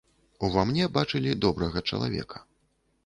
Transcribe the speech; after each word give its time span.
Ува 0.47 0.63
мне 0.69 0.87
бачылі 0.95 1.35
добрага 1.45 1.85
чалавека. 1.91 2.43